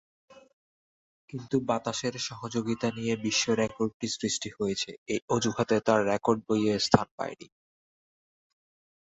কিন্তু 1.29 1.55
বাতাসের 1.69 2.15
সহযোগিতা 2.19 2.87
নিয়ে 2.97 3.13
বিশ্ব 3.17 3.45
রেকর্ডটি 3.53 4.07
সৃষ্টি 4.15 4.49
হয়েছে 4.57 4.91
এ 5.07 5.15
অজুহাতে 5.29 5.77
তা 5.79 5.93
রেকর্ড 6.09 6.39
বইয়ে 6.47 6.73
স্থান 6.79 7.07
পায়নি। 7.17 7.47